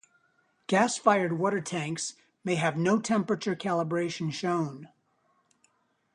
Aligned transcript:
Gas-fired 0.65 1.37
water 1.37 1.61
tanks 1.61 2.15
may 2.43 2.55
have 2.55 2.75
no 2.75 2.97
temperature 2.99 3.55
calibration 3.55 4.33
shown. 4.33 4.89